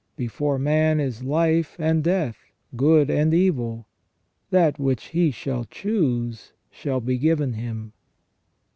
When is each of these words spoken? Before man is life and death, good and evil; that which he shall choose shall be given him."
Before 0.15 0.57
man 0.57 0.99
is 0.99 1.21
life 1.21 1.75
and 1.77 2.03
death, 2.03 2.51
good 2.75 3.11
and 3.11 3.35
evil; 3.35 3.85
that 4.49 4.79
which 4.79 5.09
he 5.09 5.29
shall 5.29 5.63
choose 5.65 6.53
shall 6.71 7.01
be 7.01 7.19
given 7.19 7.53
him." 7.53 7.93